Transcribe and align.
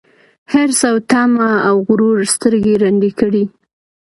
حرص 0.51 0.81
او 0.89 0.97
تمه 1.09 1.49
او 1.67 1.75
غرور 1.87 2.17
سترګي 2.33 2.75
ړندې 2.83 3.11
کړي 3.19 3.43